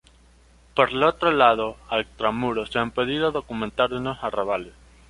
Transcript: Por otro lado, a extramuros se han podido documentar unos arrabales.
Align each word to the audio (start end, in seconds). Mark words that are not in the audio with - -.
Por 0.73 0.95
otro 0.95 1.29
lado, 1.31 1.77
a 1.87 1.99
extramuros 1.99 2.71
se 2.71 2.79
han 2.79 2.89
podido 2.89 3.31
documentar 3.31 3.93
unos 3.93 4.17
arrabales. 4.23 4.73